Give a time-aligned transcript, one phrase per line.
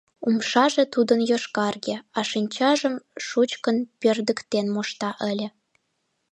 [0.27, 5.47] Умшаже тудын йошкарге, а шинчажым шучкын пӧрдыктен мошта ыле.